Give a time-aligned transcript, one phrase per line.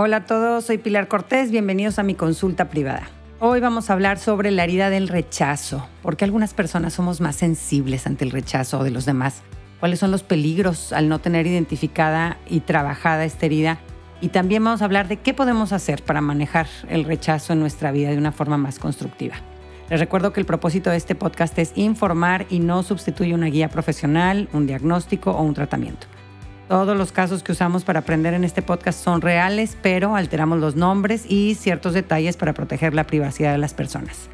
[0.00, 3.10] Hola a todos, soy Pilar Cortés, bienvenidos a mi consulta privada.
[3.40, 8.06] Hoy vamos a hablar sobre la herida del rechazo, porque algunas personas somos más sensibles
[8.06, 9.42] ante el rechazo de los demás.
[9.80, 13.80] ¿Cuáles son los peligros al no tener identificada y trabajada esta herida?
[14.20, 17.90] Y también vamos a hablar de qué podemos hacer para manejar el rechazo en nuestra
[17.90, 19.34] vida de una forma más constructiva.
[19.90, 23.68] Les recuerdo que el propósito de este podcast es informar y no sustituye una guía
[23.68, 26.06] profesional, un diagnóstico o un tratamiento.
[26.68, 30.76] Todos los casos que usamos para aprender en este podcast son reales, pero alteramos los
[30.76, 34.28] nombres y ciertos detalles para proteger la privacidad de las personas.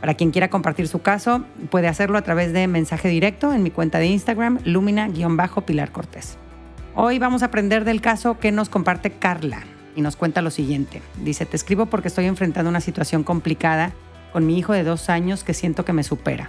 [0.00, 3.70] Para quien quiera compartir su caso, puede hacerlo a través de mensaje directo en mi
[3.70, 6.38] cuenta de Instagram, lumina-pilar Cortés.
[6.94, 9.60] Hoy vamos a aprender del caso que nos comparte Carla
[9.94, 11.02] y nos cuenta lo siguiente.
[11.22, 13.92] Dice, te escribo porque estoy enfrentando una situación complicada
[14.32, 16.48] con mi hijo de dos años que siento que me supera.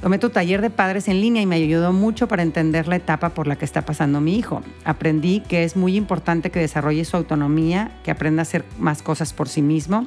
[0.00, 3.30] Tomé tu taller de padres en línea y me ayudó mucho para entender la etapa
[3.30, 4.62] por la que está pasando mi hijo.
[4.84, 9.32] Aprendí que es muy importante que desarrolle su autonomía, que aprenda a hacer más cosas
[9.32, 10.06] por sí mismo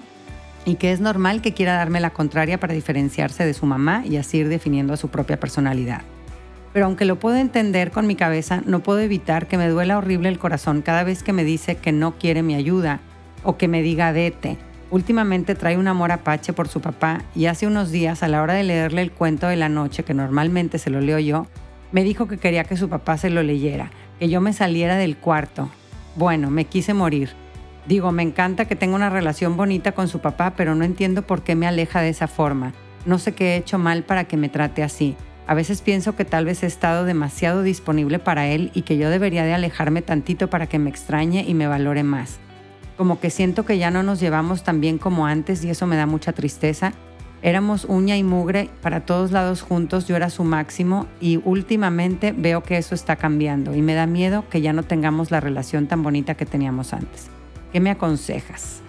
[0.64, 4.18] y que es normal que quiera darme la contraria para diferenciarse de su mamá y
[4.18, 6.02] así ir definiendo a su propia personalidad.
[6.72, 10.30] Pero aunque lo puedo entender con mi cabeza, no puedo evitar que me duela horrible
[10.30, 13.00] el corazón cada vez que me dice que no quiere mi ayuda
[13.44, 14.60] o que me diga dete
[14.92, 18.56] Últimamente trae un amor apache por su papá y hace unos días a la hora
[18.56, 21.46] de leerle el cuento de la noche, que normalmente se lo leo yo,
[21.92, 25.18] me dijo que quería que su papá se lo leyera, que yo me saliera del
[25.18, 25.70] cuarto.
[26.16, 27.30] Bueno, me quise morir.
[27.88, 31.44] Digo, me encanta que tenga una relación bonita con su papá, pero no entiendo por
[31.44, 32.74] qué me aleja de esa forma.
[33.06, 35.16] No sé qué he hecho mal para que me trate así.
[35.46, 39.10] A veces pienso que tal vez he estado demasiado disponible para él y que yo
[39.10, 42.40] debería de alejarme tantito para que me extrañe y me valore más
[43.00, 45.96] como que siento que ya no nos llevamos tan bien como antes y eso me
[45.96, 46.92] da mucha tristeza.
[47.42, 52.62] Éramos uña y mugre para todos lados juntos, yo era su máximo y últimamente veo
[52.62, 56.04] que eso está cambiando y me da miedo que ya no tengamos la relación tan
[56.04, 57.30] bonita que teníamos antes.
[57.72, 58.82] ¿Qué me aconsejas?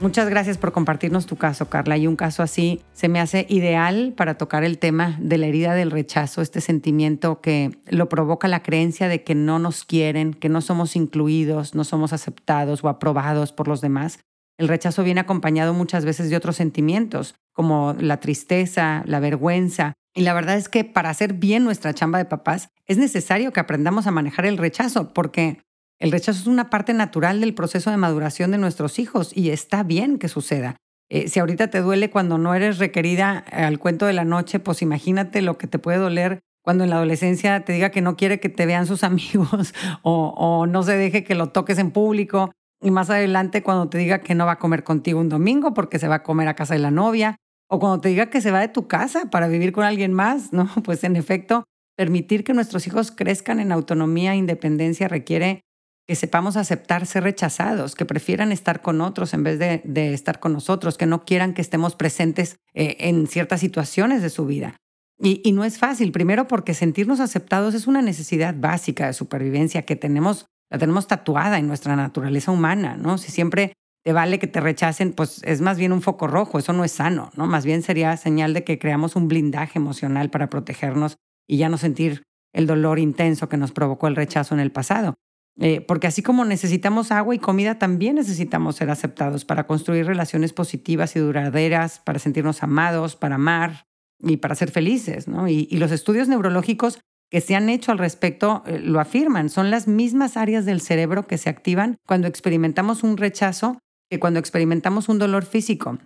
[0.00, 1.96] Muchas gracias por compartirnos tu caso, Carla.
[1.96, 5.74] Y un caso así se me hace ideal para tocar el tema de la herida
[5.74, 10.48] del rechazo, este sentimiento que lo provoca la creencia de que no nos quieren, que
[10.48, 14.20] no somos incluidos, no somos aceptados o aprobados por los demás.
[14.56, 19.94] El rechazo viene acompañado muchas veces de otros sentimientos, como la tristeza, la vergüenza.
[20.14, 23.60] Y la verdad es que para hacer bien nuestra chamba de papás es necesario que
[23.60, 25.60] aprendamos a manejar el rechazo, porque
[25.98, 29.82] el rechazo es una parte natural del proceso de maduración de nuestros hijos y está
[29.82, 30.76] bien que suceda.
[31.10, 34.82] Eh, si ahorita te duele cuando no eres requerida al cuento de la noche, pues
[34.82, 38.40] imagínate lo que te puede doler cuando en la adolescencia te diga que no quiere
[38.40, 42.52] que te vean sus amigos o, o no se deje que lo toques en público.
[42.80, 45.98] Y más adelante cuando te diga que no va a comer contigo un domingo porque
[45.98, 47.36] se va a comer a casa de la novia.
[47.68, 50.52] O cuando te diga que se va de tu casa para vivir con alguien más,
[50.52, 50.68] ¿no?
[50.84, 51.64] Pues en efecto,
[51.96, 55.62] permitir que nuestros hijos crezcan en autonomía e independencia requiere
[56.08, 60.54] que sepamos aceptar ser rechazados, que prefieran estar con otros en vez de, estar con
[60.54, 64.76] nosotros, que no quieran que estemos presentes eh, en ciertas situaciones de su vida.
[65.20, 69.82] Y, y, no es fácil, primero porque sentirnos aceptados es una necesidad básica de supervivencia
[69.82, 73.18] que tenemos, la tenemos tatuada en nuestra naturaleza humana, ¿no?
[73.18, 76.72] Si siempre te vale que te rechacen, pues es más bien un foco rojo, eso
[76.72, 77.46] no es sano, ¿no?
[77.46, 81.76] Más bien sería señal de que creamos un blindaje emocional para protegernos y ya no
[81.76, 82.22] sentir
[82.54, 85.16] el dolor intenso que nos provocó el rechazo en el pasado.
[85.60, 90.52] Eh, porque así como necesitamos agua y comida, también necesitamos ser aceptados para construir relaciones
[90.52, 93.86] positivas y duraderas, para sentirnos amados, para amar
[94.20, 95.26] y para ser felices.
[95.26, 95.48] ¿no?
[95.48, 99.50] Y, los estudios neurológicos que se han hecho al respecto eh, lo afirman.
[99.50, 103.78] Son las mismas áreas del cerebro que se activan cuando experimentamos un rechazo
[104.10, 105.98] que cuando experimentamos un dolor físico.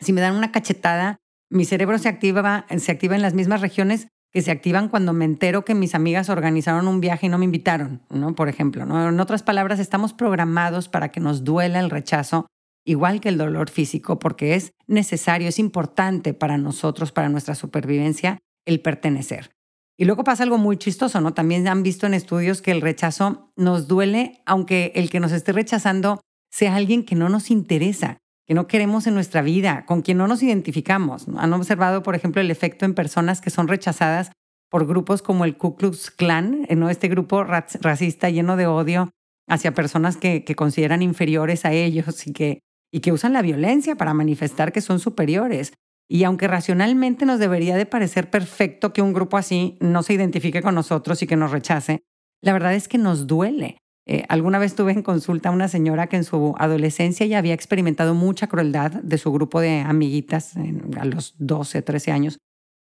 [0.00, 1.18] Si me dan una cachetada,
[1.50, 5.24] mi cerebro se activa, se activa en las mismas regiones que se activan cuando me
[5.24, 8.34] entero que mis amigas organizaron un viaje y no me invitaron, ¿no?
[8.34, 9.08] Por ejemplo, ¿no?
[9.08, 12.48] En otras palabras, estamos programados para que nos duela el rechazo,
[12.84, 18.40] igual que el dolor físico, porque es necesario, es importante para nosotros, para nuestra supervivencia,
[18.66, 19.52] el pertenecer.
[19.96, 21.32] Y luego pasa algo muy chistoso, ¿no?
[21.32, 25.52] También han visto en estudios que el rechazo nos duele, aunque el que nos esté
[25.52, 26.20] rechazando
[26.50, 30.28] sea alguien que no nos interesa que no queremos en nuestra vida, con quien no
[30.28, 31.26] nos identificamos.
[31.36, 34.32] Han observado, por ejemplo, el efecto en personas que son rechazadas
[34.70, 36.90] por grupos como el Ku Klux Klan, ¿no?
[36.90, 39.10] este grupo racista lleno de odio
[39.48, 42.60] hacia personas que, consideran inferiores a ellos y que,
[42.92, 45.72] y que usan la violencia para manifestar que son superiores.
[46.08, 50.60] Y aunque racionalmente nos debería de parecer perfecto que un grupo así no se identifique
[50.60, 52.02] con nosotros y que nos rechace,
[52.42, 53.78] la verdad es que nos duele.
[54.06, 57.54] Eh, alguna vez tuve en consulta a una señora que en su adolescencia ya había
[57.54, 60.54] experimentado mucha crueldad de su grupo de amiguitas
[60.98, 62.38] a los 12, 13 años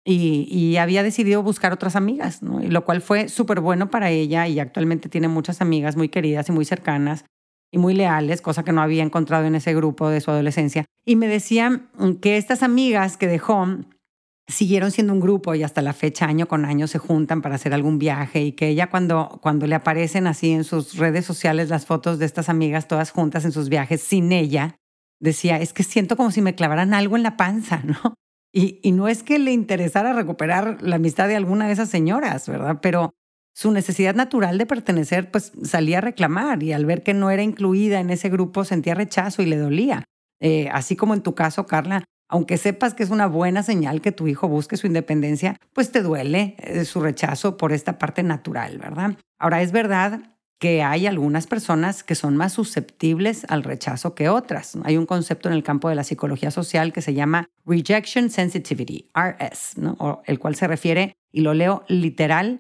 [0.05, 5.09] y, había decidido buscar otras amigas, lo cual fue súper bueno para ella y actualmente
[5.09, 7.25] tiene muchas amigas muy queridas y muy cercanas
[7.73, 10.85] y muy leales, cosa que no había encontrado en ese grupo de su adolescencia.
[11.07, 11.89] Y me decía
[12.21, 13.67] que estas amigas que dejó
[14.47, 17.73] siguieron siendo un grupo y hasta la fecha, año con año, se juntan para hacer
[17.73, 21.87] algún viaje y que ella cuando, cuando le aparecen así en sus redes sociales las
[21.87, 24.77] fotos de estas amigas todas juntas en sus viajes sin ella,
[25.21, 28.15] decía, es que siento como si me clavaran algo en la panza, ¿no?
[28.57, 32.79] Y, no es que le interesara recuperar la amistad de alguna de esas señoras, ¿verdad?
[32.81, 33.13] Pero
[33.53, 37.43] su necesidad natural de pertenecer, pues salía a reclamar y al ver que no era
[37.43, 40.05] incluida en ese grupo sentía rechazo y le dolía.
[40.41, 44.11] Eh, así como en tu caso, Carla, aunque sepas que es una buena señal que
[44.11, 48.77] tu hijo busque su independencia, pues te duele eh, su rechazo por esta parte natural,
[48.79, 49.17] ¿verdad?
[49.39, 50.21] Ahora, es verdad
[50.59, 54.77] que hay algunas personas que son más susceptibles al rechazo que otras.
[54.83, 59.13] Hay un concepto en el campo de la psicología social que se llama Rejection Sensitivity,
[59.15, 59.77] RS,
[60.25, 62.59] el cual se refiere, y lo leo literal,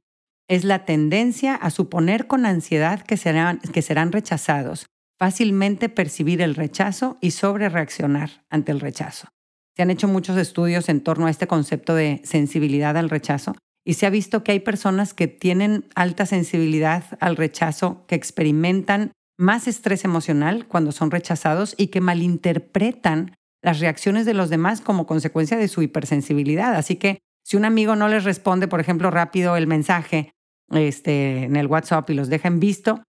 [0.48, 4.86] es la tendencia a suponer con ansiedad que serán, que serán rechazados,
[5.18, 9.33] fácilmente percibir el rechazo y sobre reaccionar ante el rechazo.
[9.76, 13.54] Se han hecho muchos estudios en torno a este concepto de sensibilidad al rechazo
[13.84, 19.12] y se ha visto que hay personas que tienen alta sensibilidad al rechazo, que experimentan
[19.38, 25.06] más estrés emocional cuando son rechazados y que malinterpretan las reacciones de los demás como
[25.06, 26.74] consecuencia de su hipersensibilidad.
[26.74, 30.30] Así que si un amigo no les responde, por ejemplo, rápido el mensaje
[30.70, 33.02] este, en el WhatsApp y los deja en visto,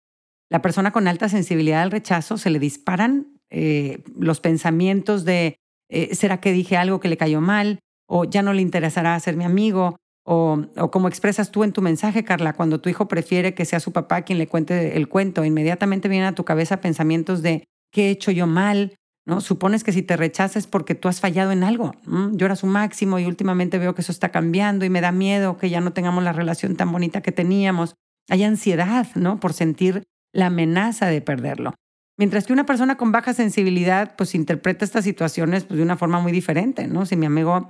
[0.50, 5.57] la persona con alta sensibilidad al rechazo se le disparan eh, los pensamientos de
[5.90, 7.80] eh, ¿será que dije algo que le cayó mal?
[8.08, 9.98] ¿O ya no le interesará ser mi amigo?
[10.28, 10.60] O,
[10.92, 14.24] como expresas tú en tu mensaje, Carla, cuando tu hijo prefiere que sea su papá
[14.24, 18.32] quien le cuente el cuento, inmediatamente vienen a tu cabeza pensamientos de ¿qué he hecho
[18.32, 18.96] yo mal?
[19.28, 19.42] ¿No?
[19.42, 21.94] Supones que si te rechazas porque tú has fallado en algo.
[22.34, 25.58] Yo era su máximo y últimamente veo que eso está cambiando y me da miedo
[25.58, 27.96] que ya no tengamos la relación tan bonita que teníamos.
[28.30, 29.40] Hay ansiedad, ¿no?
[29.40, 31.74] Por sentir la amenaza de perderlo.
[32.17, 36.19] Mientras que una persona con baja sensibilidad, pues interpreta estas situaciones pues, de una forma
[36.19, 37.06] muy diferente, ¿no?
[37.06, 37.69] Si mi amigo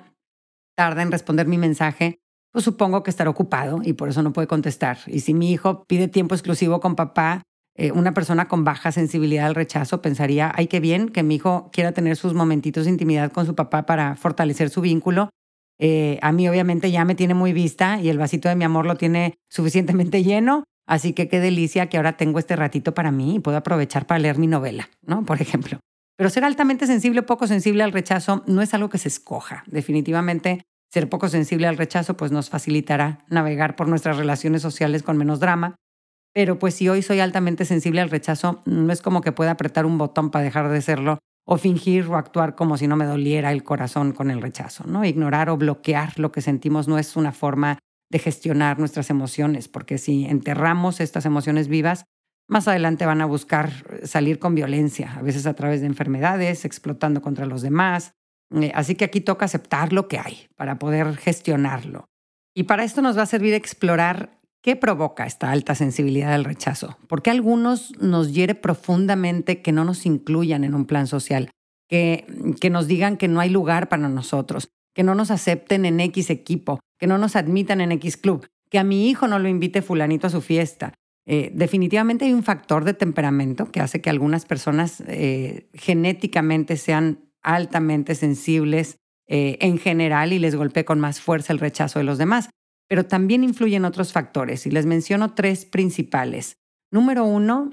[0.75, 2.19] tarda en responder mi mensaje,
[2.51, 4.97] pues supongo que estará ocupado y por eso no puede contestar.
[5.07, 7.41] Y si mi hijo pide tiempo exclusivo con papá,
[7.77, 11.69] eh, una persona con baja sensibilidad al rechazo pensaría, ay, qué bien que mi hijo
[11.73, 15.29] quiera tener sus momentitos de intimidad con su papá para fortalecer su vínculo.
[15.79, 18.85] Eh, a mí obviamente ya me tiene muy vista y el vasito de mi amor
[18.85, 23.35] lo tiene suficientemente lleno, así que qué delicia que ahora tengo este ratito para mí
[23.35, 25.25] y puedo aprovechar para leer mi novela, ¿no?
[25.25, 25.79] Por ejemplo.
[26.17, 29.63] Pero ser altamente sensible o poco sensible al rechazo no es algo que se escoja.
[29.67, 30.61] Definitivamente
[30.91, 35.39] ser poco sensible al rechazo pues nos facilitará navegar por nuestras relaciones sociales con menos
[35.39, 35.75] drama.
[36.33, 39.85] Pero pues si hoy soy altamente sensible al rechazo, no es como que pueda apretar
[39.85, 43.51] un botón para dejar de serlo o fingir o actuar como si no me doliera
[43.51, 45.05] el corazón con el rechazo, ¿no?
[45.05, 47.77] Ignorar o bloquear lo que sentimos no es una forma
[48.15, 52.05] de gestionar nuestras emociones, porque si enterramos estas emociones vivas,
[52.47, 53.73] más adelante van a buscar
[54.05, 58.13] salir con violencia, a veces a través de enfermedades, explotando contra los demás,
[58.53, 62.05] eh, así que aquí toca aceptar lo que hay para poder gestionarlo.
[62.55, 66.97] Y para esto nos va a servir explorar qué provoca esta alta sensibilidad al rechazo.
[67.09, 71.49] ¿Por qué a algunos nos hiere profundamente que no nos incluyan en un plan social?
[71.89, 72.25] Que,
[72.61, 76.29] que nos digan que no hay lugar para nosotros, que no nos acepten en X
[76.29, 79.81] equipo, que no nos admitan en X club, que a mi hijo no lo invite
[79.81, 80.93] fulanito a su fiesta.
[81.27, 87.31] Eh, definitivamente hay un factor de temperamento que hace que algunas personas eh, genéticamente sean
[87.41, 88.97] altamente sensibles
[89.27, 92.49] eh, en general y les golpea con más fuerza el rechazo de los demás.
[92.87, 96.57] Pero también influyen otros factores y les menciono tres principales.
[96.91, 97.71] Número uno,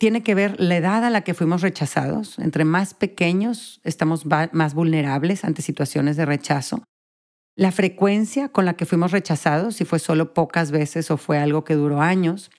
[0.00, 2.40] tiene que ver la edad a la que fuimos rechazados.
[2.40, 6.82] Entre más pequeños estamos más vulnerables ante situaciones de rechazo.
[7.60, 11.62] La frecuencia con la que fuimos rechazados, si fue solo pocas veces o fue algo
[11.62, 12.50] que duró años.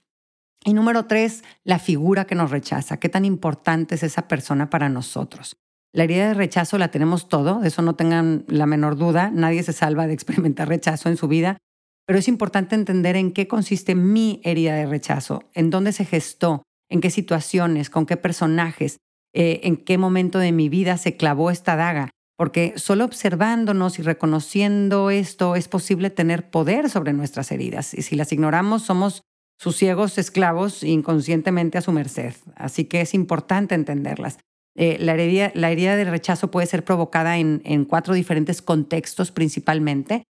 [0.63, 2.97] Y número tres, la figura que nos rechaza.
[2.97, 5.55] ¿Qué tan importante es esa persona para nosotros?
[5.91, 9.63] La herida de rechazo la tenemos todo, de eso no tengan la menor duda, nadie
[9.63, 11.57] se salva de experimentar rechazo en su vida,
[12.05, 16.61] pero es importante entender en qué consiste mi herida de rechazo, en dónde se gestó,
[16.91, 18.97] en qué situaciones, con qué personajes,
[19.33, 24.01] eh, en qué momento de mi vida se clavó esta daga, porque solo observándonos y
[24.01, 29.23] reconociendo esto es posible tener poder sobre nuestras heridas, y si las ignoramos somos
[29.59, 34.39] sus ciegos esclavos inconscientemente a su merced, así que es importante entenderlas.
[34.75, 40.23] Eh, la, herida, la, herida, de rechazo puede ser provocada en, cuatro diferentes contextos principalmente.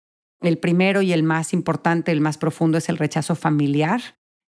[0.41, 4.01] El primero y el más importante, el más profundo, es el rechazo familiar.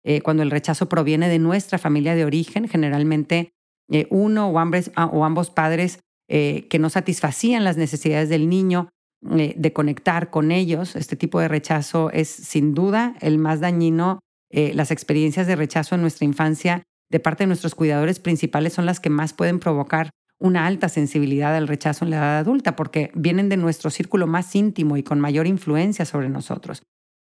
[0.04, 3.52] Eh, cuando el rechazo proviene de nuestra familia de origen, generalmente
[3.92, 4.52] eh, uno
[4.96, 6.00] ah, o ambos padres
[6.32, 8.88] que no satisfacían las necesidades del niño
[9.30, 10.96] eh, de conectar con ellos.
[10.96, 14.20] Este tipo de rechazo es sin duda el más dañino.
[14.50, 18.88] Eh, las experiencias de rechazo en nuestra infancia de parte de nuestros cuidadores principales son
[18.88, 20.10] las que más pueden provocar
[20.40, 24.56] una alta sensibilidad al rechazo en la edad adulta porque vienen de nuestro círculo más
[24.56, 26.82] íntimo y con mayor influencia sobre nosotros.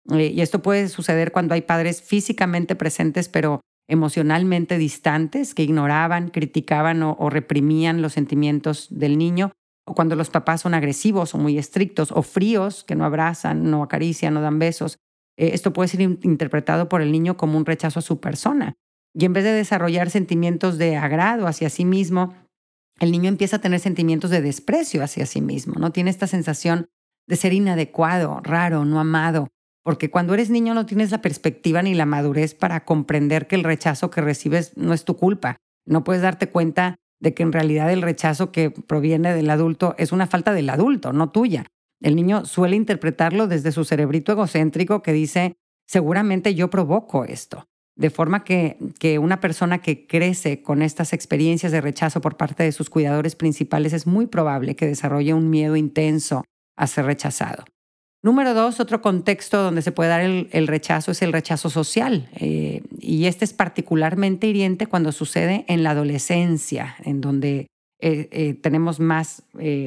[0.09, 3.59] Eh, y esto puede suceder cuando hay padres físicamente presentes pero
[3.89, 9.51] emocionalmente distantes que ignoraban, criticaban o, reprimían los sentimientos del niño,
[9.85, 13.81] o cuando los papás son agresivos o muy estrictos o fríos, que no abrazan, no
[13.83, 14.99] acarician, no dan besos.
[15.37, 18.75] Eh, esto puede ser interpretado por el niño como un rechazo a su persona.
[19.15, 22.35] Y en vez de desarrollar sentimientos de agrado hacia sí mismo,
[22.99, 25.91] el niño empieza a tener sentimientos de desprecio hacia sí mismo, ¿no?
[25.91, 26.87] Tiene esta sensación
[27.27, 29.47] de ser inadecuado, raro, no amado,
[29.83, 33.63] porque cuando eres niño no tienes la perspectiva ni la madurez para comprender que el
[33.63, 35.57] rechazo que recibes no es tu culpa.
[35.85, 40.11] No puedes darte cuenta de que en realidad el rechazo que proviene del adulto es
[40.11, 41.65] una falta del adulto, no tuya.
[42.01, 47.65] El niño suele interpretarlo desde su cerebrito egocéntrico que dice, seguramente yo provoco esto.
[47.95, 52.63] De forma que, que una persona que crece con estas experiencias de rechazo por parte
[52.63, 56.45] de sus cuidadores principales es muy probable que desarrolle un miedo intenso
[56.77, 57.65] a ser rechazado.
[58.21, 62.29] Número dos, otro contexto donde se puede dar el, rechazo es el rechazo social.
[62.35, 67.67] Eh, y este es particularmente hiriente cuando sucede en la adolescencia, en donde
[68.01, 69.43] eh, eh, tenemos más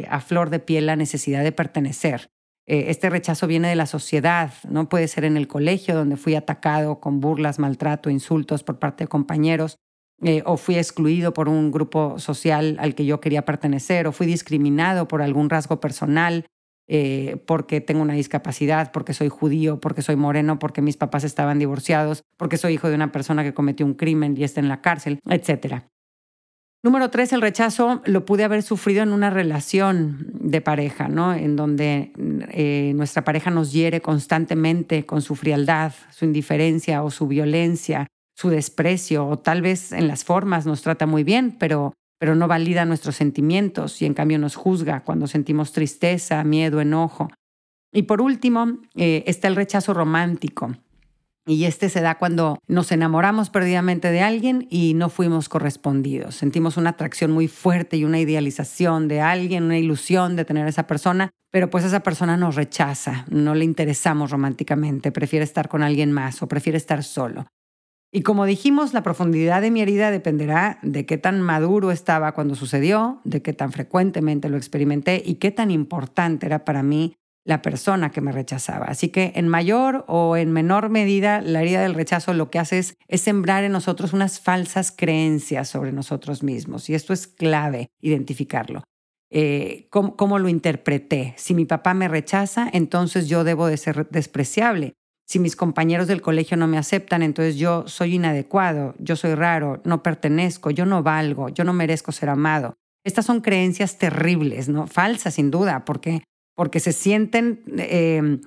[0.08, 2.28] a flor de piel la necesidad de pertenecer.
[2.64, 7.00] este rechazo viene de la sociedad, no puede ser en el colegio donde fui atacado
[7.00, 9.76] con burlas, maltrato, insultos por parte de compañeros,
[10.44, 15.06] o fui excluido por un grupo social al que yo quería pertenecer, o fui discriminado
[15.06, 16.46] por algún rasgo personal,
[16.88, 21.58] eh, porque tengo una discapacidad, porque soy judío, porque soy moreno, porque mis papás estaban
[21.58, 24.80] divorciados, porque soy hijo de una persona que cometió un crimen y está en la
[24.80, 25.84] cárcel, etc.
[26.84, 31.32] Número tres, el rechazo lo pude haber sufrido en una relación de pareja, ¿no?
[31.32, 32.12] En donde
[32.50, 38.48] eh, nuestra pareja nos hiere constantemente con su frialdad, su indiferencia o su violencia, su
[38.48, 42.84] desprecio, o tal vez en las formas nos trata muy bien, pero pero no valida
[42.84, 47.28] nuestros sentimientos y en cambio nos juzga cuando sentimos tristeza, miedo, enojo.
[47.92, 50.70] Y por último, eh, está el rechazo romántico.
[51.46, 56.36] Y este se da cuando nos enamoramos perdidamente de alguien y no fuimos correspondidos.
[56.36, 60.68] Sentimos una atracción muy fuerte y una idealización de alguien, una ilusión de tener a
[60.68, 65.82] esa persona, pero pues esa persona nos rechaza, no le interesamos románticamente, prefiere estar con
[65.82, 67.46] alguien más o prefiere estar solo.
[68.14, 72.54] Y como dijimos, la profundidad de mi herida dependerá de qué tan maduro estaba cuando
[72.54, 77.14] sucedió, de qué tan frecuentemente lo experimenté y qué tan importante era para mí
[77.44, 78.84] la persona que me rechazaba.
[78.84, 82.80] Así que en mayor o en menor medida, la herida del rechazo lo que hace
[82.80, 86.90] es, sembrar en nosotros unas falsas creencias sobre nosotros mismos.
[86.90, 88.84] Y esto es clave, identificarlo.
[89.30, 91.32] Eh, ¿cómo, ¿Cómo lo interpreté?
[91.38, 94.92] Si mi papá me rechaza, entonces yo debo de ser despreciable
[95.32, 99.80] si mis compañeros del colegio no me aceptan, entonces yo soy inadecuado, yo soy raro,
[99.82, 102.74] no pertenezco, yo no valgo, yo no merezco ser amado.
[103.02, 104.86] Estas son creencias terribles, ¿no?
[104.86, 106.22] Falsas, sin duda, porque,
[106.54, 107.62] porque se sienten...
[107.78, 108.42] Em,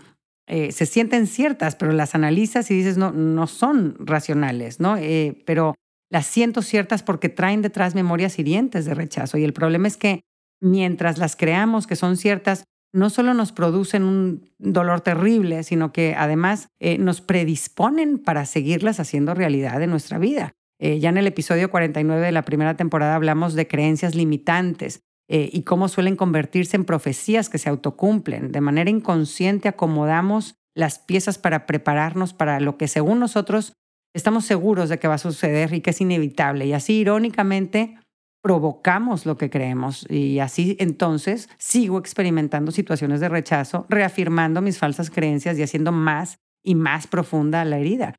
[0.48, 4.96] eh, se sienten ciertas, pero las analizas y dices, no, no son racionales, ¿no?
[4.96, 5.74] Eh, pero
[6.12, 9.40] las siento ciertas porque traen detrás memorias hirientes de rechazo.
[9.40, 10.22] Y el problema es que
[10.62, 12.64] mientras las creamos que son ciertas,
[12.96, 19.02] no solo nos producen un dolor terrible, sino que además eh, nos predisponen para seguirlas
[19.02, 20.54] haciendo realidad en nuestra vida.
[20.80, 25.50] Eh, ya en el episodio 49 de la primera temporada hablamos de creencias limitantes eh,
[25.52, 28.54] y cómo suelen convertirse en profecías que se autocumplen.
[28.54, 33.74] De manera inconsciente acomodamos las piezas para prepararnos para lo que según nosotros
[34.14, 36.66] estamos seguros de que va a suceder y que es inevitable.
[36.66, 37.98] Y así irónicamente
[38.46, 45.10] provocamos lo que creemos y así entonces sigo experimentando situaciones de rechazo, reafirmando mis falsas
[45.10, 48.14] creencias y haciendo más y más profunda la herida.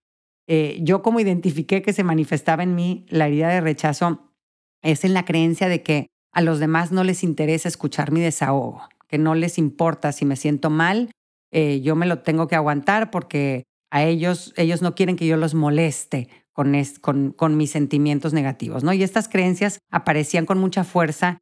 [0.48, 4.32] Eh, yo como identifiqué que se manifestaba en mí la herida de rechazo
[4.82, 8.82] es en la creencia de que a los demás no les interesa escuchar mi desahogo,
[9.06, 11.12] que no les importa si me siento mal,
[11.52, 15.36] eh, yo me lo tengo que aguantar porque a ellos, ellos no quieren que yo
[15.36, 18.92] los moleste con, mis sentimientos negativos, ¿no?
[18.92, 21.38] Y estas creencias aparecían con mucha fuerza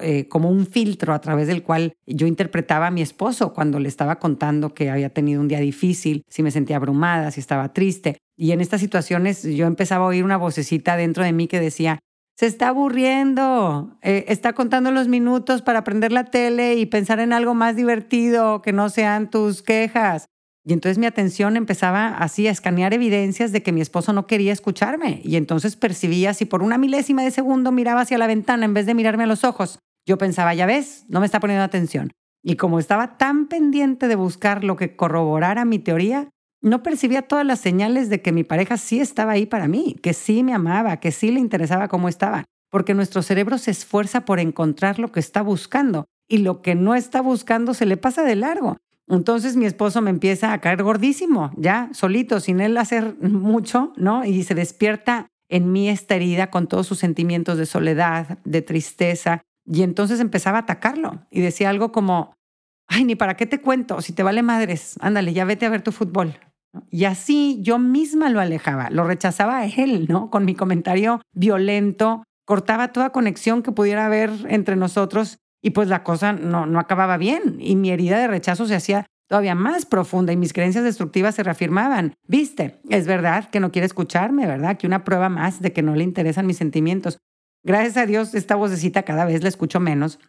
[0.00, 3.88] eh, como un filtro a través del cual yo interpretaba a mi esposo cuando le
[3.88, 8.18] estaba contando que había tenido un día difícil, si me sentía abrumada, si estaba triste.
[8.36, 11.98] Y en estas situaciones yo empezaba a oír una vocecita dentro de mí que decía,
[12.38, 17.32] se está aburriendo, eh, está contando los minutos para prender la tele y pensar en
[17.32, 20.26] algo más divertido que no sean tus quejas.
[20.68, 24.52] Y entonces mi atención empezaba así a escanear evidencias de que mi esposo no quería
[24.52, 25.20] escucharme.
[25.22, 28.84] Y entonces percibía si por una milésima de segundo miraba hacia la ventana en vez
[28.84, 29.78] de mirarme a los ojos.
[30.06, 32.10] Yo pensaba, ya ves, no me está poniendo atención.
[32.42, 36.30] Y como estaba tan pendiente de buscar lo que corroborara mi teoría,
[36.60, 40.14] no percibía todas las señales de que mi pareja sí estaba ahí para mí, que
[40.14, 44.40] sí me amaba, que sí le interesaba cómo estaba, porque nuestro cerebro se esfuerza por
[44.40, 48.34] encontrar lo que está buscando y lo que no está buscando se le pasa de
[48.34, 48.76] largo.
[49.08, 54.24] Entonces mi esposo me empieza a caer gordísimo, ya solito, sin él hacer mucho, ¿no?
[54.24, 59.42] Y se despierta en mí esta herida con todos sus sentimientos de soledad, de tristeza,
[59.64, 62.34] y entonces empezaba a atacarlo y decía algo como,
[62.88, 65.82] ay, ni para qué te cuento, si te vale madres, ándale, ya vete a ver
[65.82, 66.38] tu fútbol.
[66.90, 70.30] Y así yo misma lo alejaba, lo rechazaba a él, ¿no?
[70.30, 76.02] Con mi comentario violento, cortaba toda conexión que pudiera haber entre nosotros y pues la
[76.02, 80.32] cosa no, no acababa bien y mi herida de rechazo se hacía todavía más profunda
[80.32, 82.14] y mis creencias destructivas se reafirmaban.
[82.28, 84.76] Viste, es verdad que no quiere escucharme, ¿verdad?
[84.76, 87.18] Que una prueba más de que no le interesan mis sentimientos.
[87.64, 90.20] Gracias a Dios, esta vocecita cada vez la escucho menos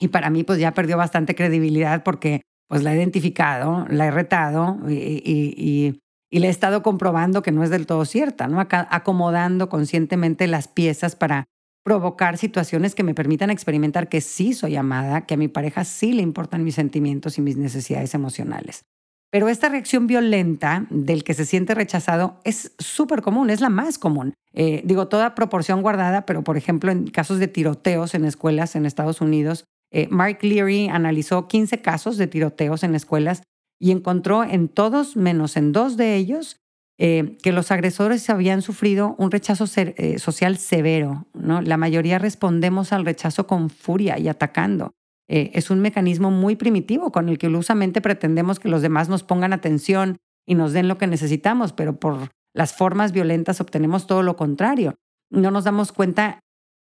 [0.00, 4.10] y para mí pues ya perdió bastante credibilidad porque pues la he identificado, la he
[4.10, 6.00] retado y, y,
[6.38, 8.60] le he estado comprobando que no es del todo cierta, ¿no?
[8.60, 11.46] Acomodando conscientemente las piezas para
[11.82, 16.12] provocar situaciones que me permitan experimentar que sí soy amada, que a mi pareja sí
[16.12, 18.84] le importan mis sentimientos y mis necesidades emocionales.
[19.30, 23.96] Pero esta reacción violenta del que se siente rechazado es súper común, es la más
[23.96, 24.34] común.
[24.52, 28.86] Eh, digo, toda proporción guardada, pero por ejemplo, en casos de tiroteos en escuelas en
[28.86, 33.42] Estados Unidos, eh, Mark Leary analizó 15 casos de tiroteos en escuelas
[33.78, 36.56] y encontró en todos, menos en dos de ellos,
[37.02, 41.24] eh, que los agresores habían sufrido un rechazo eh, social severo.
[41.32, 41.62] ¿no?
[41.62, 44.92] La mayoría respondemos al rechazo con furia y atacando.
[45.26, 49.22] Eh, es un mecanismo muy primitivo con el que ilusamente pretendemos que los demás nos
[49.22, 54.22] pongan atención y nos den lo que necesitamos, pero por las formas violentas obtenemos todo
[54.22, 54.96] lo contrario.
[55.30, 56.40] No nos damos cuenta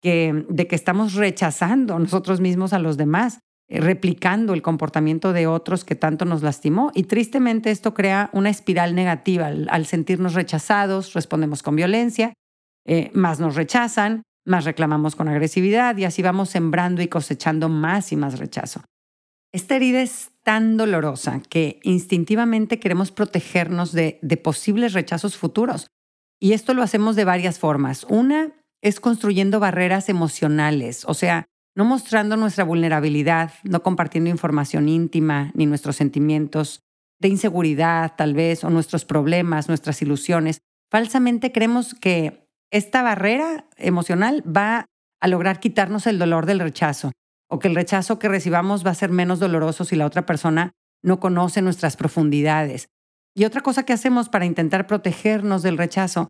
[0.02, 5.94] de que estamos rechazando nosotros mismos a los demás replicando el comportamiento de otros que
[5.94, 6.90] tanto nos lastimó.
[6.94, 9.46] Y tristemente esto crea una espiral negativa.
[9.46, 12.34] Al, sentirnos rechazados, respondemos con violencia,
[12.86, 18.12] eh, más nos rechazan, más reclamamos con agresividad y así vamos sembrando y cosechando más
[18.12, 18.82] y más rechazo.
[19.52, 25.88] Esta herida es tan dolorosa que instintivamente queremos protegernos de posibles rechazos futuros.
[26.40, 28.04] Y esto lo hacemos de varias formas.
[28.08, 35.50] Una es construyendo barreras emocionales, o sea, no mostrando nuestra vulnerabilidad, no compartiendo información íntima
[35.54, 36.80] ni nuestros sentimientos
[37.20, 40.58] de inseguridad tal vez o nuestros problemas, nuestras ilusiones.
[40.90, 44.86] Falsamente creemos que esta barrera emocional va
[45.20, 47.12] a lograr quitarnos el dolor del rechazo
[47.48, 50.72] o que el rechazo que recibamos va a ser menos doloroso si la otra persona
[51.02, 52.88] no conoce nuestras profundidades.
[53.34, 56.28] Y otra cosa que hacemos para intentar protegernos del rechazo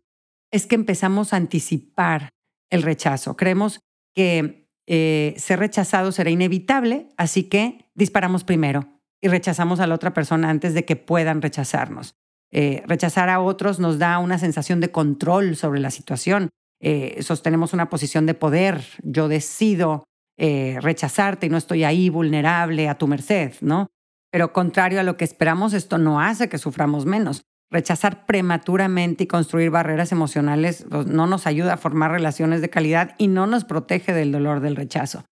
[0.51, 2.29] es que empezamos a anticipar
[2.69, 3.35] el rechazo.
[3.35, 3.79] Creemos
[4.13, 8.87] que eh, ser rechazado será inevitable, así que disparamos primero
[9.21, 12.15] y rechazamos a la otra persona antes de que puedan rechazarnos.
[12.51, 16.49] Eh, rechazar a otros nos da una sensación de control sobre la situación.
[16.81, 18.83] Eh, sostenemos una posición de poder.
[19.03, 23.87] Yo decido rechazarte y no estoy ahí vulnerable a tu merced, ¿no?
[24.31, 27.43] Pero contrario a lo que esperamos, esto no hace que suframos menos.
[27.73, 33.15] Rechazar prematuramente y construir barreras emocionales pues, no nos ayuda a formar relaciones de calidad
[33.17, 35.25] y no nos protege del dolor del rechazo.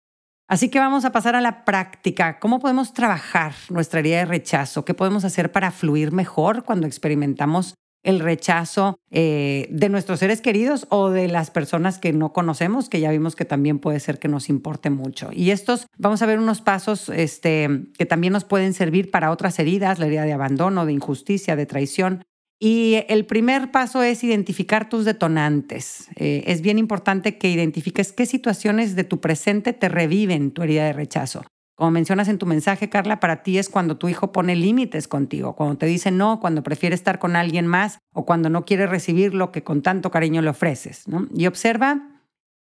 [0.47, 2.39] Así que vamos a pasar a la práctica.
[2.39, 4.85] ¿Cómo podemos trabajar nuestra herida de rechazo?
[4.85, 10.87] ¿Qué podemos hacer para fluir mejor cuando experimentamos el rechazo eh, de nuestros seres queridos
[10.89, 14.27] o de las personas que no conocemos, que ya vimos que también puede ser que
[14.27, 15.29] nos importe mucho.
[15.33, 19.59] Y estos, vamos a ver unos pasos este, que también nos pueden servir para otras
[19.59, 22.23] heridas, la herida de abandono, de injusticia, de traición,
[22.59, 26.09] y el primer paso es identificar tus detonantes.
[26.17, 30.85] Eh, es bien importante que identifiques qué situaciones de tu presente te reviven tu herida
[30.85, 31.45] de rechazo.
[31.75, 35.55] Como mencionas en tu mensaje, Carla, para ti es cuando tu hijo pone límites contigo,
[35.55, 39.33] cuando te dice no, cuando prefiere estar con alguien más o cuando no quiere recibir
[39.33, 41.05] lo que con tanto cariño le ofreces.
[41.33, 42.19] Y observa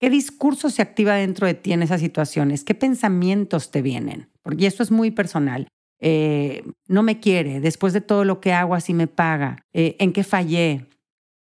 [0.00, 4.66] qué discurso se activa dentro de ti en esas situaciones, qué pensamientos te vienen, porque
[4.66, 5.68] esto es muy personal.
[6.00, 10.12] Eh, no me quiere, después de todo lo que hago así me paga, eh, en
[10.12, 10.86] qué fallé,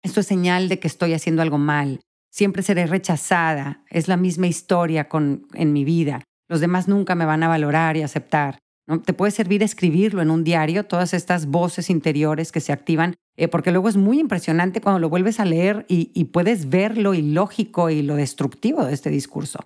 [0.03, 4.45] esto es señal de que estoy haciendo algo mal, siempre seré rechazada, es la misma
[4.45, 8.59] historia con, en mi vida, los demás nunca me van a valorar y aceptar.
[8.87, 9.01] ¿no?
[9.01, 13.47] Te puede servir escribirlo en un diario, todas estas voces interiores que se activan, eh,
[13.47, 17.15] porque luego es muy impresionante cuando lo vuelves a leer y, y, puedes ver lo
[17.15, 19.59] ilógico y lo destructivo de este discurso.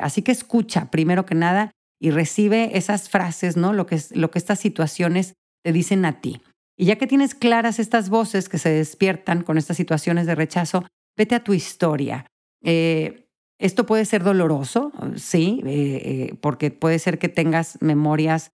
[0.00, 3.72] así que escucha, primero que nada, y recibe esas frases, ¿no?
[3.72, 6.40] Lo que, lo que estas situaciones te dicen a ti.
[6.76, 10.82] Y ya que tienes claras estas voces que se despiertan con estas situaciones de rechazo,
[11.14, 12.24] vete a tu historia.
[12.64, 18.52] Eh, esto puede ser doloroso, sí, eh, eh, porque puede ser que tengas memorias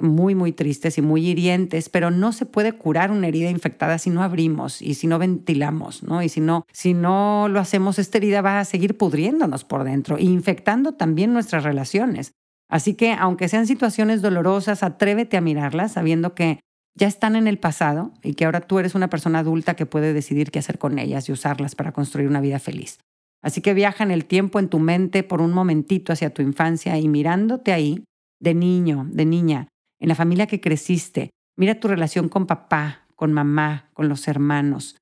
[0.00, 4.10] muy, muy tristes y muy hirientes, pero no se puede curar una herida infectada si
[4.10, 6.20] no abrimos y si no ventilamos, ¿no?
[6.20, 10.18] Y si no, si no lo hacemos, esta herida va a seguir pudriéndonos por dentro
[10.18, 12.32] e infectando también nuestras relaciones.
[12.68, 16.60] Así que, aunque sean situaciones dolorosas, atrévete a mirarlas sabiendo que
[16.96, 20.12] ya están en el pasado y que ahora tú eres una persona adulta que puede
[20.12, 22.98] decidir qué hacer con ellas y usarlas para construir una vida feliz.
[23.42, 26.98] Así que viaja en el tiempo en tu mente por un momentito hacia tu infancia
[26.98, 28.02] y mirándote ahí,
[28.40, 29.68] de niño, de niña,
[30.00, 34.96] en la familia que creciste, mira tu relación con papá, con mamá, con los hermanos,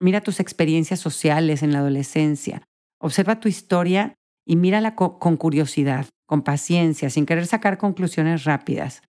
[0.00, 2.62] mira tus experiencias sociales en la adolescencia,
[3.00, 4.14] observa tu historia
[4.46, 9.02] y mírala con curiosidad, con paciencia, sin querer sacar conclusiones rápidas.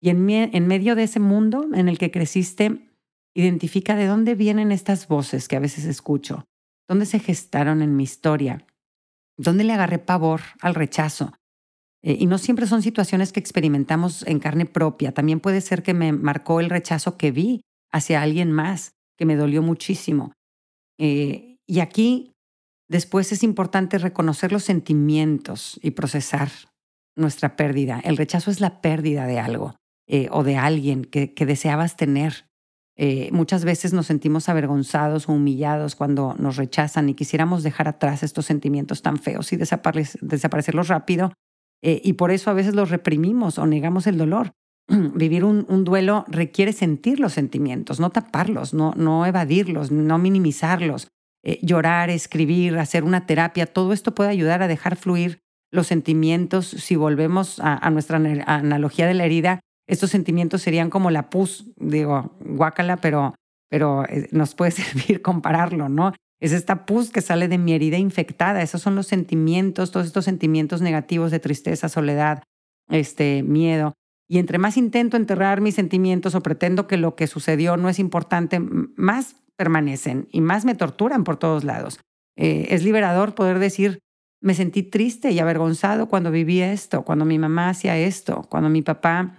[0.00, 2.90] Y en, medio de ese mundo en el que creciste,
[3.34, 6.44] identifica de dónde vienen estas voces que a veces escucho,
[6.88, 8.66] dónde se gestaron en mi historia,
[9.38, 11.32] dónde le agarré pavor al rechazo.
[12.02, 15.94] Eh, y no siempre son situaciones que experimentamos en carne propia, también puede ser que
[15.94, 17.60] me marcó el rechazo que vi
[17.92, 20.32] hacia alguien más, que me dolió muchísimo.
[20.98, 22.31] Eh, y aquí
[22.88, 26.50] después es importante reconocer los sentimientos y procesar
[27.16, 28.00] nuestra pérdida.
[28.04, 29.74] El rechazo es la pérdida de algo.
[30.08, 32.46] Eh, o de alguien que, deseabas tener.
[32.96, 38.22] Eh, muchas veces nos sentimos avergonzados o humillados cuando nos rechazan y quisiéramos dejar atrás
[38.22, 41.32] estos sentimientos tan feos y desaparecerlos rápido.
[41.82, 44.52] Eh, y por eso a veces los reprimimos o negamos el dolor.
[44.88, 51.08] Vivir un, duelo requiere sentir los sentimientos, no taparlos, no, no evadirlos, no minimizarlos.
[51.60, 55.40] Llorar, escribir, hacer una terapia, todo esto puede ayudar a dejar fluir
[55.72, 56.68] los sentimientos.
[56.68, 62.36] Si volvemos a nuestra analogía de la herida, estos sentimientos serían como la pus, digo,
[62.40, 63.34] guácala, pero,
[63.68, 66.12] pero eh, nos puede servir compararlo, ¿no?
[66.40, 68.62] Es esta pus que sale de mi herida infectada.
[68.62, 72.42] Esos son los sentimientos, todos estos sentimientos negativos de tristeza, soledad,
[72.88, 73.92] este, miedo.
[74.28, 77.98] Y entre más intento enterrar mis sentimientos o pretendo que lo que sucedió no es
[77.98, 82.00] importante, más permanecen y más me torturan por todos lados.
[82.36, 84.00] Eh, es liberador poder decir,
[84.40, 88.82] me sentí triste y avergonzado cuando vivía esto, cuando mi mamá hacía esto, cuando mi
[88.82, 89.38] papá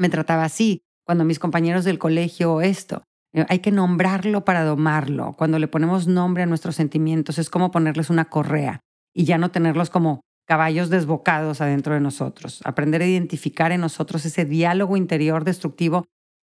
[0.00, 3.04] me trataba así, cuando mis compañeros del colegio esto.
[3.32, 5.36] Eh, hay que nombrarlo para domarlo.
[5.38, 8.80] Cuando le ponemos nombre a nuestros sentimientos es como ponerles una correa
[9.14, 12.62] y ya no tenerlos como caballos desbocados adentro de nosotros.
[12.64, 16.04] Aprender a identificar en nosotros ese diálogo interior destructivo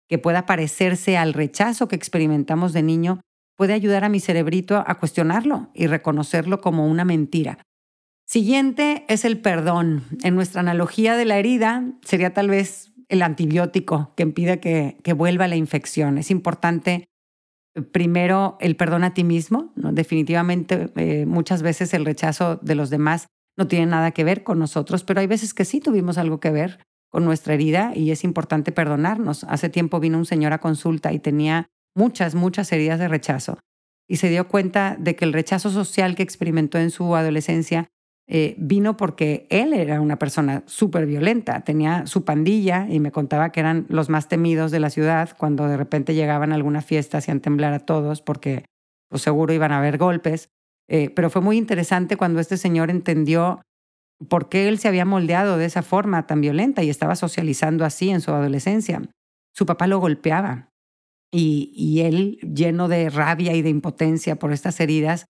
[0.09, 3.21] que pueda parecerse al rechazo que experimentamos de niño
[3.57, 7.59] puede ayudar a mi cerebrito a cuestionarlo y reconocerlo como una mentira.
[8.27, 10.05] Siguiente es el perdón.
[10.23, 15.49] En nuestra analogía de la herida sería tal vez el antibiótico que impide que, vuelva
[15.49, 16.19] la infección.
[16.19, 17.09] Es importante
[17.75, 19.73] eh, primero el perdón a ti mismo.
[19.77, 19.93] ¿no?
[19.93, 24.59] Definitivamente eh, muchas veces el rechazo de los demás no tiene nada que ver con
[24.59, 28.25] nosotros, pero hay veces que sí tuvimos algo que ver con nuestra herida y es
[28.25, 29.45] importante perdonarnos.
[29.45, 33.59] Hace tiempo vino un señor a consulta y tenía muchas, muchas heridas de rechazo
[34.09, 37.89] y se dio cuenta de que el rechazo social que experimentó en su adolescencia
[38.29, 43.53] eh, vino porque él era una persona súper violenta, tenía su pandilla y me contaba
[43.53, 47.19] que eran los más temidos de la ciudad cuando de repente llegaban a alguna fiesta,
[47.19, 48.65] hacían temblar a todos porque
[49.09, 50.49] pues, seguro iban a haber golpes.
[50.89, 53.61] Eh, pero fue muy interesante cuando este señor entendió
[54.29, 58.11] por qué él se había moldeado de esa forma tan violenta y estaba socializando así
[58.11, 59.03] en su adolescencia.
[59.53, 60.71] Su papá lo golpeaba
[61.33, 65.27] y, y él, lleno de rabia y de impotencia por estas heridas,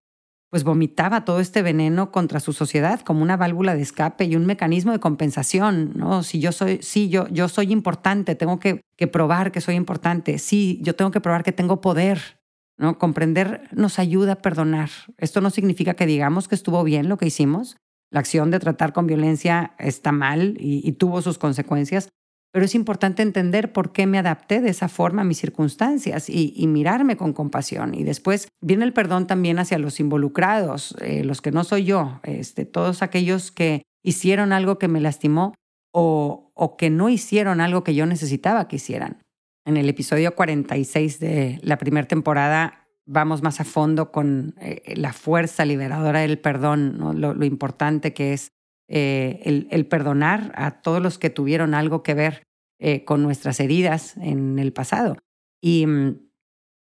[0.51, 4.47] pues vomitaba todo este veneno contra su sociedad como una válvula de escape y un
[4.47, 6.23] mecanismo de compensación, ¿no?
[6.23, 10.39] Si yo soy, sí, yo, yo soy importante, tengo que, que probar que soy importante,
[10.39, 12.39] sí, yo tengo que probar que tengo poder,
[12.79, 12.99] ¿no?
[12.99, 14.91] Comprender nos ayuda a perdonar.
[15.19, 17.77] Esto no significa que digamos que estuvo bien lo que hicimos,
[18.11, 22.09] la acción de tratar con violencia está mal y tuvo sus consecuencias,
[22.57, 26.67] pero es importante entender por qué me adapté de esa forma a mis circunstancias y,
[26.67, 27.95] mirarme con compasión.
[27.95, 32.19] Y después viene el perdón también hacia los involucrados, eh, los que no soy yo,
[32.23, 35.53] este, todos aquellos que hicieron algo que me lastimó
[35.93, 39.23] o, que no hicieron algo que yo necesitaba que hicieran.
[39.67, 45.13] En el episodio 46 de la primera temporada vamos más a fondo con eh, la
[45.13, 48.53] fuerza liberadora del perdón, lo, importante que es
[48.89, 52.43] eh, el, perdonar a todos los que tuvieron algo que ver
[52.79, 55.17] eh, con nuestras heridas en el pasado.
[55.63, 56.27] Y, mm,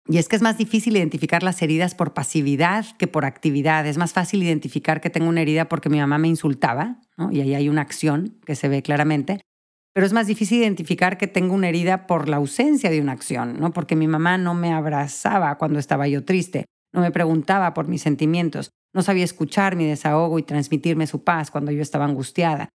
[0.09, 3.87] y es que es más difícil identificar las heridas por pasividad que por actividad.
[3.87, 7.54] Es más fácil identificar que tengo una herida porque mi mamá me insultaba, y ahí
[7.54, 9.40] hay una acción que se ve claramente.
[9.92, 13.59] Pero es más difícil identificar que tengo una herida por la ausencia de una acción,
[13.59, 13.72] ¿no?
[13.72, 18.03] porque mi mamá no me abrazaba cuando estaba yo triste, no me preguntaba por mis
[18.03, 22.68] sentimientos, no sabía escuchar mi desahogo y transmitirme su paz cuando yo estaba angustiada.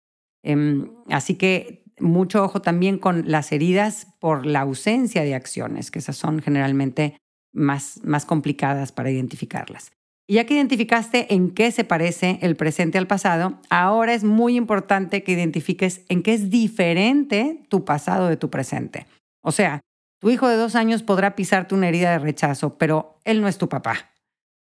[0.43, 6.01] Em, así que mucho ojo también con las heridas por la ausencia de acciones, que
[6.01, 7.17] esas son generalmente
[7.53, 9.93] más, más complicadas para identificarlas.
[10.27, 14.57] Y ya que identificaste en qué se parece el presente al pasado, ahora es muy
[14.57, 19.07] importante que identifiques en qué es diferente tu pasado de tu presente.
[19.43, 19.81] O sea,
[20.21, 23.59] tu hijo de dos años podrá pisarte una herida de rechazo, pero él no es
[23.59, 24.13] tu papá,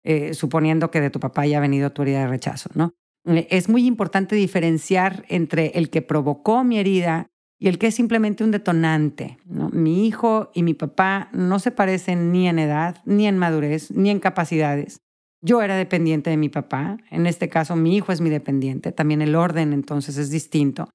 [0.04, 2.93] eh, suponiendo que de tu papá haya venido tu herida de rechazo, ¿no?
[3.28, 7.28] Eh, es muy importante diferenciar entre el que provocó mi herida
[7.60, 9.38] y el que es simplemente un detonante.
[9.45, 14.10] Mi hijo y mi papá no se parecen ni en edad, ni en madurez, ni
[14.10, 14.97] en capacidades.
[15.44, 19.24] Yo era dependiente de mi papá, en este caso mi hijo es mi dependiente, también
[19.24, 20.90] el orden entonces es distinto.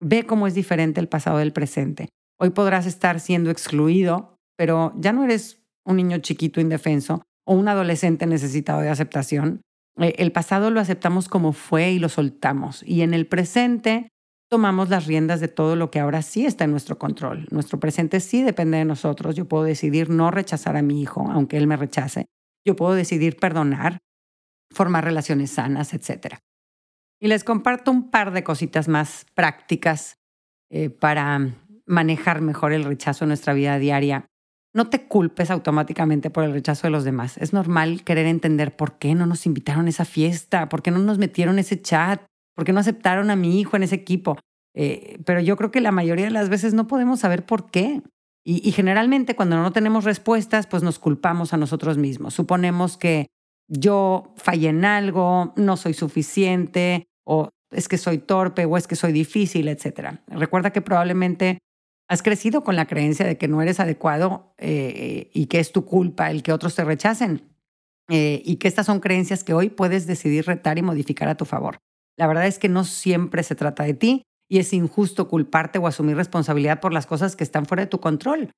[0.00, 2.08] Ve cómo es diferente el pasado del presente.
[2.38, 7.68] Hoy podrás estar siendo excluido, pero ya no eres un niño chiquito indefenso o un
[7.68, 9.60] adolescente necesitado de aceptación.
[9.98, 12.82] Eh, el pasado lo aceptamos como fue y lo soltamos.
[12.86, 14.08] Y en el presente
[14.48, 17.46] tomamos las riendas de todo lo que ahora sí está en nuestro control.
[17.50, 19.36] Nuestro presente sí depende de nosotros.
[19.36, 22.26] Yo puedo decidir no rechazar a mi hijo, aunque él me rechace.
[22.66, 23.98] Yo puedo decidir perdonar,
[24.72, 26.36] formar relaciones sanas, etc.
[27.20, 30.16] Y les comparto un par de cositas más prácticas
[30.70, 31.54] eh, para
[31.86, 34.26] manejar mejor el rechazo en nuestra vida diaria.
[34.72, 37.36] No te culpes automáticamente por el rechazo de los demás.
[37.38, 41.00] Es normal querer entender por qué no nos invitaron a esa fiesta, por qué no
[41.00, 44.38] nos metieron ese chat, por qué no aceptaron a mi hijo en ese equipo.
[44.76, 48.02] Eh, pero yo creo que la mayoría de las veces no podemos saber por qué.
[48.42, 52.34] Y, generalmente cuando no tenemos respuestas, pues nos culpamos a nosotros mismos.
[52.34, 53.26] Suponemos que
[53.68, 58.96] yo fallé en algo, no soy suficiente, o es que soy torpe, o es que
[58.96, 60.20] soy difícil, etc.
[60.28, 61.58] Recuerda que probablemente
[62.10, 65.84] Has crecido con la creencia de que no eres adecuado eh, y que es tu
[65.84, 67.54] culpa el que otros te rechacen.
[68.08, 71.44] Eh, y que estas son creencias que hoy puedes decidir retar y modificar a tu
[71.44, 71.78] favor.
[72.16, 75.86] La verdad es que no siempre se trata de ti y es injusto culparte o
[75.86, 78.50] asumir responsabilidad por las cosas que están fuera de tu control.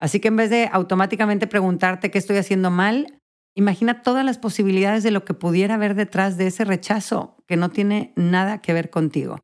[0.00, 3.18] Así que en vez de automáticamente preguntarte qué estoy haciendo mal,
[3.56, 7.70] imagina todas las posibilidades de lo que pudiera haber detrás de ese rechazo que no
[7.70, 9.40] tiene nada que ver contigo.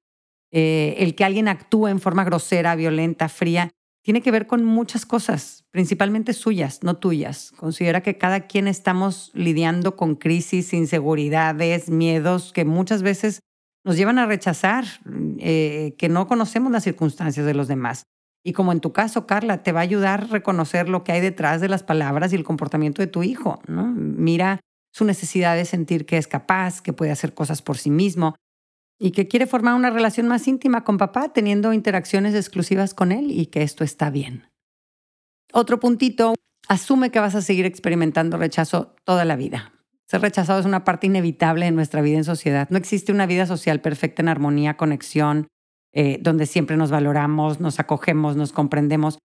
[0.52, 3.70] Eh, el que alguien actúe en forma grosera, violenta, fría,
[4.02, 7.52] tiene que ver con muchas cosas, principalmente suyas, no tuyas.
[7.56, 13.40] Considera que cada quien estamos lidiando con crisis, inseguridades, miedos que muchas veces
[13.84, 14.84] nos llevan a rechazar,
[15.38, 18.04] eh, que no conocemos las circunstancias de los demás.
[18.44, 21.20] Y como en tu caso, Carla, te va a ayudar a reconocer lo que hay
[21.20, 23.60] detrás de las palabras y el comportamiento de tu hijo.
[23.66, 24.60] Mira
[24.92, 28.34] su necesidad de sentir que es capaz, que puede hacer cosas por sí mismo,
[28.98, 33.30] y que quiere formar una relación más íntima con papá, teniendo interacciones exclusivas con él
[33.30, 34.48] y que esto está bien.
[35.52, 36.34] Otro puntito,
[36.68, 39.72] asume que vas a seguir experimentando rechazo toda la vida.
[40.08, 42.68] Ser rechazado es una parte inevitable de nuestra vida en sociedad.
[42.70, 45.48] No existe una vida social perfecta en armonía, conexión,
[45.92, 49.18] eh, donde siempre nos valoramos, nos acogemos, nos comprendemos.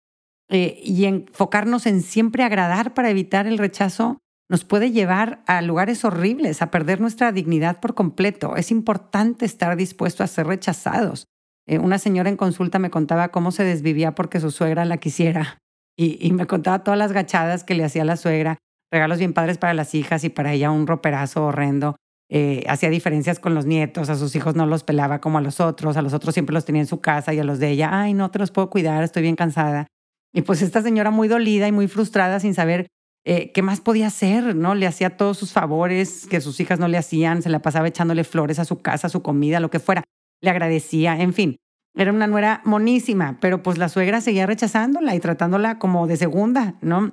[0.49, 4.19] Eh, y enfocarnos en siempre agradar para evitar el rechazo
[4.49, 8.55] nos puede llevar a lugares horribles, a perder nuestra dignidad por completo.
[8.55, 11.25] Es importante estar dispuesto a ser rechazados.
[11.65, 15.57] Eh, una señora en consulta me contaba cómo se desvivía porque su suegra la quisiera
[15.95, 18.57] y, me contaba todas las gachadas que le hacía la suegra,
[18.93, 21.97] regalos bien padres para las hijas y para ella un roperazo horrendo.
[22.29, 25.59] Eh, hacía diferencias con los nietos, a sus hijos no los pelaba como a los
[25.59, 27.89] otros, a los otros siempre los tenía en su casa y a los de ella,
[27.91, 29.87] ay, no te los puedo cuidar, estoy bien cansada.
[30.33, 32.87] Y pues esta señora muy dolida y muy frustrada sin saber
[33.25, 34.55] eh, ¿qué más podía hacer?
[34.55, 34.75] ¿no?
[34.75, 38.23] Le hacía todos sus favores que sus hijas no le hacían, se la pasaba echándole
[38.23, 40.03] flores a su casa, a su comida, lo que fuera.
[40.41, 41.55] Le agradecía, en fin.
[41.95, 46.75] Era una nuera monísima, pero pues la suegra seguía rechazándola y tratándola como de segunda,
[46.81, 47.11] ¿no?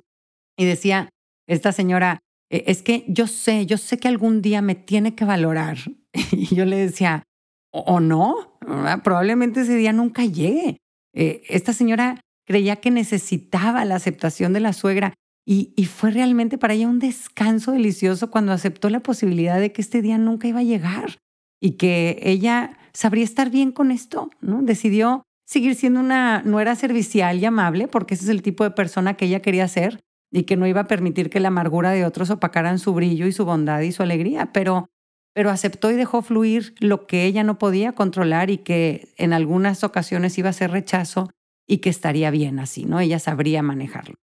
[0.57, 1.09] Y decía,
[1.47, 5.25] esta señora, e, es que yo sé, yo sé que algún día me tiene que
[5.25, 5.77] valorar.
[6.31, 7.23] Y yo le decía,
[7.71, 8.57] o, no,
[9.03, 10.77] probablemente ese día nunca llegue.
[11.13, 15.13] Eh, esta señora creía que necesitaba la aceptación de la suegra
[15.45, 20.01] y, fue realmente para ella un descanso delicioso cuando aceptó la posibilidad de que este
[20.01, 21.17] día nunca iba a llegar
[21.59, 24.61] y que ella sabría estar bien con esto, ¿no?
[24.61, 29.15] Decidió seguir siendo una nuera servicial y amable porque ese es el tipo de persona
[29.15, 29.99] que ella quería ser
[30.31, 33.31] y que no iba a permitir que la amargura de otros opacaran su brillo y
[33.31, 34.89] su bondad y su alegría, pero,
[35.33, 39.83] pero aceptó y dejó fluir lo que ella no podía controlar y que en algunas
[39.83, 41.29] ocasiones iba a ser rechazo
[41.67, 42.99] y que estaría bien así, ¿no?
[42.99, 44.15] Ella sabría manejarlo.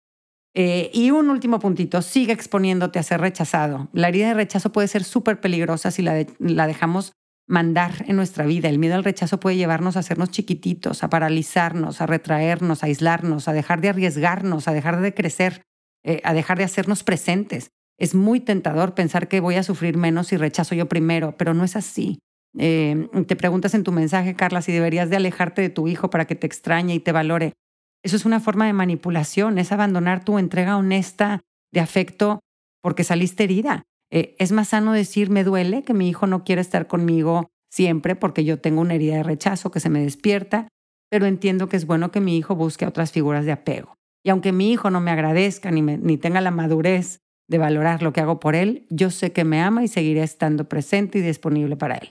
[0.59, 3.91] Eh, y un último puntito, sigue exponiéndote a ser rechazado.
[3.93, 6.15] La herida de rechazo puede ser súper peligrosa si la,
[6.67, 7.13] dejamos
[7.47, 8.71] mandar en nuestra vida.
[8.71, 13.49] El miedo al rechazo puede llevarnos a hacernos chiquititos, a paralizarnos, a retraernos, a aislarnos,
[13.49, 15.63] a dejar de arriesgarnos, a dejar de crecer,
[16.07, 17.71] eh, a dejar de hacernos presentes.
[17.99, 21.65] Es muy tentador pensar que voy a sufrir menos si rechazo yo primero, pero no
[21.65, 22.21] es así.
[22.57, 26.25] Eh, te preguntas en tu mensaje, Carla, si deberías de alejarte de tu hijo para
[26.25, 27.55] que te extrañe y te valore.
[28.05, 31.41] Eso es una forma de manipulación, es abandonar tu entrega honesta
[31.73, 32.39] de afecto
[32.81, 33.83] porque saliste herida.
[34.13, 38.15] Eh, es más sano decir, me duele que mi hijo no quiere estar conmigo siempre
[38.15, 40.69] porque yo tengo una herida de rechazo que se me despierta,
[41.11, 43.97] pero entiendo que es bueno que mi hijo busque otras figuras de apego.
[44.27, 48.13] Y aunque mi hijo no me agradezca ni, ni tenga la madurez de valorar lo
[48.13, 51.77] que hago por él, yo sé que me ama y seguiré estando presente y disponible
[51.77, 52.09] para él.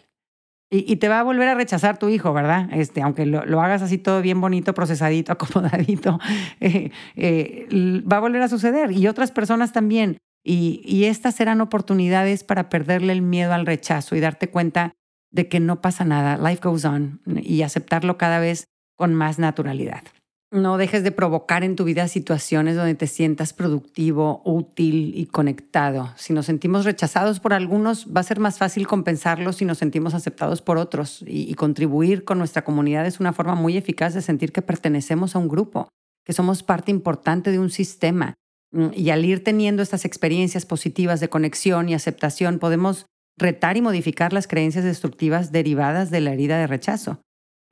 [0.71, 2.69] Y, te va a volver a rechazar tu hijo, ¿verdad?
[2.71, 6.19] Este, aunque lo, hagas así todo bien bonito, procesadito, acomodadito,
[6.61, 7.67] eh, eh,
[8.09, 8.93] va a volver a suceder.
[8.93, 10.17] Y otras personas también.
[10.41, 14.93] Y, y estas serán oportunidades para perderle el miedo al rechazo y darte cuenta
[15.31, 20.03] de que no pasa nada, life goes on, y aceptarlo cada vez con más naturalidad.
[20.55, 26.13] No dejes de provocar en tu vida situaciones donde te sientas productivo, útil y conectado.
[26.15, 30.13] Si nos sentimos rechazados por algunos, va a ser más fácil compensarlo si nos sentimos
[30.13, 31.25] aceptados por otros.
[31.27, 35.39] Y, contribuir con nuestra comunidad es una forma muy eficaz de sentir que pertenecemos a
[35.39, 35.89] un grupo,
[36.23, 38.35] que somos parte importante de un sistema.
[38.71, 43.81] Mm, y al ir teniendo estas experiencias positivas de conexión y aceptación, podemos retar y
[43.81, 47.19] modificar las creencias destructivas derivadas de la herida de rechazo.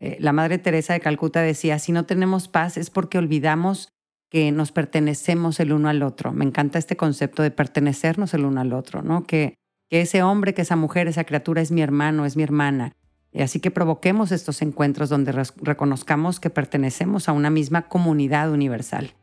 [0.03, 3.87] Eh, la Madre Teresa de Calcuta decía, si no tenemos paz es porque olvidamos
[4.29, 6.33] que nos pertenecemos el uno al otro.
[6.33, 9.23] Me encanta este concepto de pertenecernos el uno al otro, ¿no?
[9.23, 9.55] Que,
[9.89, 12.91] que ese hombre, que esa mujer, esa criatura es mi hermano, es mi hermana.
[13.31, 19.13] Y así que provoquemos estos encuentros donde reconozcamos que pertenecemos a una misma comunidad universal.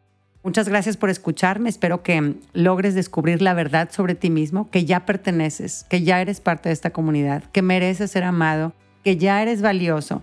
[0.43, 1.69] Muchas gracias por escucharme.
[1.69, 6.41] Espero que logres descubrir la verdad sobre ti mismo, que ya perteneces, que ya eres
[6.41, 8.73] parte de esta comunidad, que mereces ser amado,
[9.05, 10.23] que ya eres valioso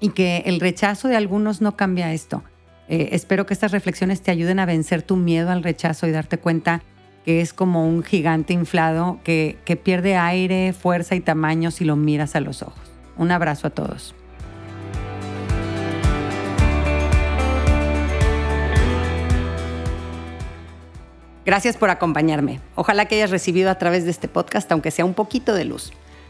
[0.00, 2.42] y que el rechazo de algunos no cambia esto.
[2.88, 6.38] Eh, espero que estas reflexiones te ayuden a vencer tu miedo al rechazo y darte
[6.38, 6.82] cuenta
[7.24, 11.96] que es como un gigante inflado que, que pierde aire, fuerza y tamaño si lo
[11.96, 12.80] miras a los ojos.
[13.16, 14.14] Un abrazo a todos.
[21.44, 22.60] Gracias por acompañarme.
[22.74, 25.92] Ojalá que hayas recibido a través de este podcast, aunque sea un poquito de luz.